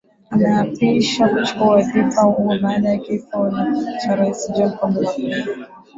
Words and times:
Ameapishwa 0.31 1.29
kuchukua 1.29 1.67
wadhifa 1.67 2.21
huo 2.21 2.57
baada 2.61 2.89
ya 2.89 2.97
kifo 2.97 3.51
cha 4.03 4.15
Rais 4.15 4.51
John 4.57 4.77
Pombe 4.77 4.99
Magufuli 5.01 5.35